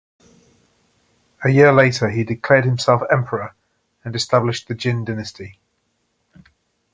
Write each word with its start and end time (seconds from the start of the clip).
A 1.43 1.49
year 1.49 1.71
later, 1.71 2.09
he 2.09 2.23
declared 2.23 2.65
himself 2.65 3.03
emperor 3.11 3.53
and 4.03 4.15
established 4.15 4.67
the 4.67 4.73
Jin 4.73 5.05
dynasty. 5.05 5.59